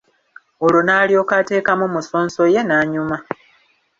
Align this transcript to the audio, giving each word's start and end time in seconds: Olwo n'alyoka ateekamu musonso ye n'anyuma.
Olwo 0.65 0.79
n'alyoka 0.83 1.33
ateekamu 1.41 1.85
musonso 1.93 2.41
ye 2.53 2.61
n'anyuma. 2.65 3.17